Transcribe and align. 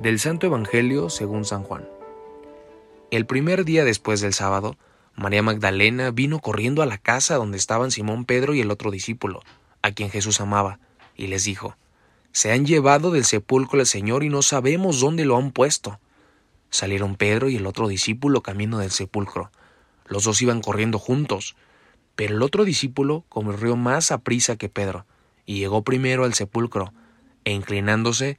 Del 0.00 0.18
Santo 0.18 0.46
Evangelio 0.46 1.10
según 1.10 1.44
San 1.44 1.62
Juan. 1.62 1.86
El 3.10 3.26
primer 3.26 3.66
día 3.66 3.84
después 3.84 4.22
del 4.22 4.32
sábado, 4.32 4.78
María 5.14 5.42
Magdalena 5.42 6.10
vino 6.10 6.38
corriendo 6.38 6.80
a 6.80 6.86
la 6.86 6.96
casa 6.96 7.34
donde 7.34 7.58
estaban 7.58 7.90
Simón 7.90 8.24
Pedro 8.24 8.54
y 8.54 8.62
el 8.62 8.70
otro 8.70 8.90
discípulo, 8.90 9.42
a 9.82 9.92
quien 9.92 10.08
Jesús 10.08 10.40
amaba, 10.40 10.80
y 11.16 11.26
les 11.26 11.44
dijo, 11.44 11.76
Se 12.32 12.50
han 12.50 12.64
llevado 12.64 13.10
del 13.10 13.26
sepulcro 13.26 13.78
al 13.78 13.84
Señor 13.84 14.24
y 14.24 14.30
no 14.30 14.40
sabemos 14.40 15.00
dónde 15.00 15.26
lo 15.26 15.36
han 15.36 15.50
puesto. 15.50 16.00
Salieron 16.70 17.16
Pedro 17.16 17.50
y 17.50 17.56
el 17.56 17.66
otro 17.66 17.86
discípulo 17.86 18.40
camino 18.40 18.78
del 18.78 18.92
sepulcro. 18.92 19.50
Los 20.06 20.24
dos 20.24 20.40
iban 20.40 20.62
corriendo 20.62 20.98
juntos, 20.98 21.56
pero 22.16 22.36
el 22.36 22.42
otro 22.42 22.64
discípulo 22.64 23.26
corrió 23.28 23.76
más 23.76 24.12
a 24.12 24.22
prisa 24.22 24.56
que 24.56 24.70
Pedro, 24.70 25.04
y 25.44 25.58
llegó 25.58 25.84
primero 25.84 26.24
al 26.24 26.32
sepulcro, 26.32 26.94
e 27.44 27.52
inclinándose, 27.52 28.38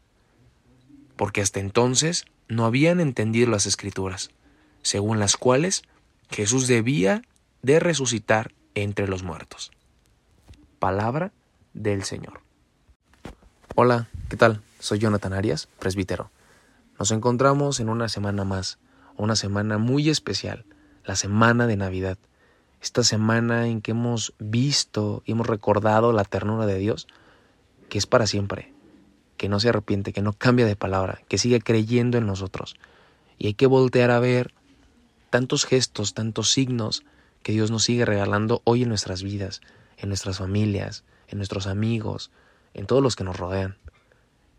porque 1.21 1.41
hasta 1.41 1.59
entonces 1.59 2.25
no 2.47 2.65
habían 2.65 2.99
entendido 2.99 3.47
las 3.47 3.67
escrituras, 3.67 4.31
según 4.81 5.19
las 5.19 5.37
cuales 5.37 5.83
Jesús 6.31 6.65
debía 6.65 7.21
de 7.61 7.79
resucitar 7.79 8.55
entre 8.73 9.07
los 9.07 9.21
muertos. 9.21 9.69
Palabra 10.79 11.31
del 11.75 12.05
Señor. 12.05 12.41
Hola, 13.75 14.07
¿qué 14.29 14.35
tal? 14.35 14.63
Soy 14.79 14.97
Jonathan 14.97 15.33
Arias, 15.33 15.67
presbítero. 15.77 16.31
Nos 16.97 17.11
encontramos 17.11 17.79
en 17.79 17.89
una 17.89 18.09
semana 18.09 18.43
más, 18.43 18.79
una 19.15 19.35
semana 19.35 19.77
muy 19.77 20.09
especial, 20.09 20.65
la 21.05 21.15
semana 21.15 21.67
de 21.67 21.77
Navidad. 21.77 22.17
Esta 22.81 23.03
semana 23.03 23.67
en 23.67 23.81
que 23.81 23.91
hemos 23.91 24.33
visto 24.39 25.21
y 25.27 25.33
hemos 25.33 25.45
recordado 25.45 26.13
la 26.13 26.23
ternura 26.23 26.65
de 26.65 26.79
Dios, 26.79 27.05
que 27.89 27.99
es 27.99 28.07
para 28.07 28.25
siempre, 28.25 28.70
que 29.41 29.49
no 29.49 29.59
se 29.59 29.69
arrepiente, 29.69 30.13
que 30.13 30.21
no 30.21 30.33
cambia 30.33 30.67
de 30.67 30.75
palabra, 30.75 31.23
que 31.27 31.39
sigue 31.39 31.61
creyendo 31.61 32.19
en 32.19 32.27
nosotros. 32.27 32.75
Y 33.39 33.47
hay 33.47 33.53
que 33.55 33.65
voltear 33.65 34.11
a 34.11 34.19
ver 34.19 34.53
tantos 35.31 35.65
gestos, 35.65 36.13
tantos 36.13 36.51
signos 36.51 37.03
que 37.41 37.51
Dios 37.51 37.71
nos 37.71 37.83
sigue 37.83 38.05
regalando 38.05 38.61
hoy 38.65 38.83
en 38.83 38.89
nuestras 38.89 39.23
vidas, 39.23 39.61
en 39.97 40.09
nuestras 40.09 40.37
familias, 40.37 41.03
en 41.27 41.39
nuestros 41.39 41.65
amigos, 41.65 42.29
en 42.75 42.85
todos 42.85 43.01
los 43.01 43.15
que 43.15 43.23
nos 43.23 43.35
rodean. 43.35 43.77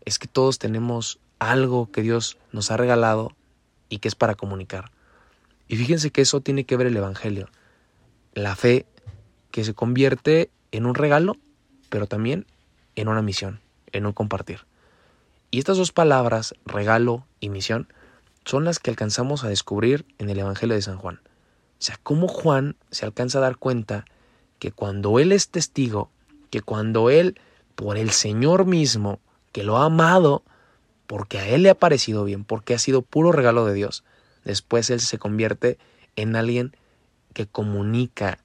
Es 0.03 0.19
que 0.19 0.27
todos 0.27 0.59
tenemos 0.59 1.17
algo 1.39 1.89
que 1.89 2.01
Dios 2.01 2.37
nos 2.51 2.69
ha 2.69 2.75
regalado 2.75 3.33
y 3.87 3.99
que 3.99 4.09
es 4.09 4.15
para 4.15 4.35
comunicar. 4.35 4.91
Y 5.69 5.77
fíjense 5.77 6.11
que 6.11 6.19
eso 6.19 6.41
tiene 6.41 6.65
que 6.65 6.75
ver 6.75 6.87
el 6.87 6.97
Evangelio. 6.97 7.47
La 8.33 8.57
fe 8.57 8.85
que 9.49 9.63
se 9.63 9.73
convierte 9.73 10.51
en 10.73 10.85
un 10.85 10.95
regalo, 10.95 11.37
pero 11.87 12.05
también 12.05 12.45
en 12.97 13.07
una 13.07 13.21
misión, 13.21 13.61
en 13.93 14.05
un 14.05 14.11
compartir. 14.11 14.65
Y 15.53 15.59
estas 15.59 15.77
dos 15.77 15.91
palabras, 15.91 16.55
regalo 16.65 17.27
y 17.39 17.49
misión, 17.49 17.87
son 18.43 18.63
las 18.65 18.79
que 18.79 18.89
alcanzamos 18.89 19.43
a 19.43 19.49
descubrir 19.49 20.03
en 20.17 20.31
el 20.31 20.39
Evangelio 20.39 20.73
de 20.73 20.81
San 20.81 20.97
Juan. 20.97 21.21
O 21.23 21.77
sea, 21.77 21.99
cómo 22.01 22.27
Juan 22.27 22.75
se 22.89 23.05
alcanza 23.05 23.37
a 23.37 23.41
dar 23.41 23.57
cuenta 23.57 24.03
que 24.57 24.71
cuando 24.71 25.19
él 25.19 25.31
es 25.31 25.49
testigo, 25.49 26.09
que 26.49 26.61
cuando 26.61 27.11
él, 27.11 27.39
por 27.75 27.99
el 27.99 28.09
Señor 28.09 28.65
mismo, 28.65 29.19
que 29.51 29.63
lo 29.63 29.77
ha 29.77 29.85
amado, 29.85 30.41
porque 31.05 31.37
a 31.37 31.47
él 31.47 31.61
le 31.61 31.69
ha 31.69 31.75
parecido 31.75 32.23
bien, 32.23 32.45
porque 32.45 32.73
ha 32.73 32.79
sido 32.79 33.03
puro 33.03 33.31
regalo 33.31 33.63
de 33.63 33.75
Dios, 33.75 34.03
después 34.43 34.89
él 34.89 35.01
se 35.01 35.19
convierte 35.19 35.77
en 36.15 36.35
alguien 36.35 36.75
que 37.35 37.45
comunica, 37.45 38.39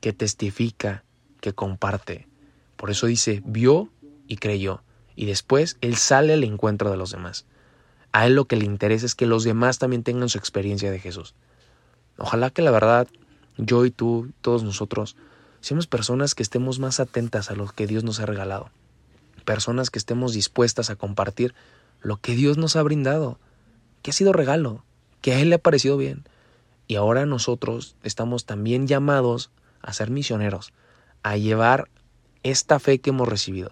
que 0.00 0.12
testifica, 0.12 1.02
que 1.40 1.52
comparte. 1.52 2.28
Por 2.76 2.92
eso 2.92 3.08
dice, 3.08 3.42
vio 3.44 3.88
y 4.28 4.36
creyó 4.36 4.84
y 5.16 5.26
después 5.26 5.76
él 5.80 5.96
sale 5.96 6.32
al 6.32 6.44
encuentro 6.44 6.90
de 6.90 6.96
los 6.96 7.10
demás. 7.10 7.46
A 8.12 8.26
él 8.26 8.34
lo 8.34 8.46
que 8.46 8.56
le 8.56 8.64
interesa 8.64 9.06
es 9.06 9.14
que 9.14 9.26
los 9.26 9.44
demás 9.44 9.78
también 9.78 10.02
tengan 10.02 10.28
su 10.28 10.38
experiencia 10.38 10.90
de 10.90 11.00
Jesús. 11.00 11.34
Ojalá 12.16 12.50
que 12.50 12.62
la 12.62 12.70
verdad, 12.70 13.08
yo 13.56 13.84
y 13.84 13.90
tú, 13.90 14.32
todos 14.40 14.62
nosotros, 14.62 15.16
seamos 15.60 15.86
personas 15.86 16.34
que 16.34 16.42
estemos 16.42 16.78
más 16.78 17.00
atentas 17.00 17.50
a 17.50 17.54
lo 17.54 17.66
que 17.66 17.86
Dios 17.86 18.04
nos 18.04 18.20
ha 18.20 18.26
regalado. 18.26 18.70
Personas 19.44 19.90
que 19.90 19.98
estemos 19.98 20.32
dispuestas 20.32 20.90
a 20.90 20.96
compartir 20.96 21.54
lo 22.00 22.18
que 22.18 22.34
Dios 22.34 22.56
nos 22.58 22.76
ha 22.76 22.82
brindado, 22.82 23.38
que 24.02 24.10
ha 24.10 24.14
sido 24.14 24.32
regalo, 24.32 24.84
que 25.20 25.32
a 25.32 25.40
Él 25.40 25.50
le 25.50 25.56
ha 25.56 25.58
parecido 25.58 25.96
bien. 25.96 26.24
Y 26.86 26.96
ahora 26.96 27.26
nosotros 27.26 27.96
estamos 28.02 28.44
también 28.44 28.86
llamados 28.86 29.50
a 29.80 29.92
ser 29.92 30.10
misioneros, 30.10 30.72
a 31.22 31.36
llevar 31.36 31.88
esta 32.42 32.78
fe 32.78 33.00
que 33.00 33.10
hemos 33.10 33.28
recibido 33.28 33.70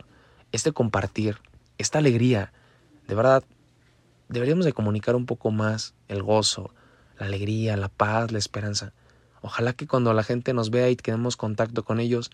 este 0.52 0.72
compartir, 0.72 1.38
esta 1.78 1.98
alegría, 1.98 2.52
de 3.08 3.14
verdad, 3.14 3.42
deberíamos 4.28 4.64
de 4.64 4.72
comunicar 4.72 5.16
un 5.16 5.26
poco 5.26 5.50
más 5.50 5.94
el 6.08 6.22
gozo, 6.22 6.72
la 7.18 7.26
alegría, 7.26 7.76
la 7.76 7.88
paz, 7.88 8.32
la 8.32 8.38
esperanza. 8.38 8.92
Ojalá 9.40 9.72
que 9.72 9.86
cuando 9.86 10.12
la 10.14 10.22
gente 10.22 10.54
nos 10.54 10.70
vea 10.70 10.88
y 10.90 10.96
quedemos 10.96 11.36
contacto 11.36 11.84
con 11.84 12.00
ellos, 12.00 12.30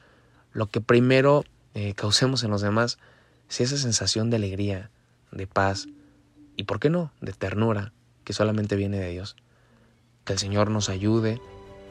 lo 0.53 0.67
que 0.67 0.81
primero 0.81 1.45
eh, 1.75 1.95
causemos 1.95 2.43
en 2.45 2.51
los 2.51 2.61
demás 2.61 2.99
sea 3.49 3.67
esa 3.67 3.79
sensación 3.79 4.31
de 4.31 4.37
alegría, 4.37 4.91
de 5.33 5.47
paz 5.47 5.87
y, 6.57 6.65
¿por 6.65 6.81
qué 6.81 6.91
no?, 6.91 7.13
de 7.21 7.33
ternura 7.33 7.93
que 8.25 8.33
solamente 8.33 8.77
viene 8.77 8.99
de 8.99 9.11
Dios. 9.11 9.37
Que 10.25 10.35
el 10.35 10.39
Señor 10.39 10.71
nos 10.71 10.91
ayude, 10.91 11.41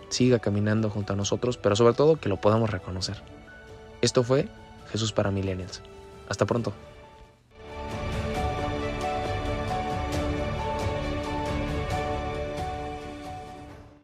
siga 0.09 0.39
caminando 0.39 0.89
junto 0.89 1.13
a 1.13 1.15
nosotros, 1.15 1.57
pero 1.57 1.75
sobre 1.75 1.93
todo 1.95 2.19
que 2.19 2.29
lo 2.29 2.39
podamos 2.39 2.69
reconocer. 2.69 3.23
Esto 4.01 4.23
fue 4.23 4.47
Jesús 4.91 5.11
para 5.11 5.31
Millennials. 5.31 5.81
Hasta 6.29 6.45
pronto. 6.45 6.73